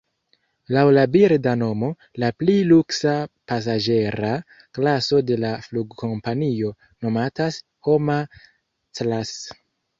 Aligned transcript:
Laŭ 0.75 0.83
la 0.97 1.01
birda 1.15 1.51
nomo, 1.63 1.89
la 2.23 2.31
pli 2.43 2.55
luksa 2.71 3.13
pasaĝera 3.53 4.33
klaso 4.79 5.21
de 5.29 5.39
la 5.45 5.53
flugkompanio 5.69 6.75
nomatas 7.07 7.63
"Homa-Class". 7.91 9.41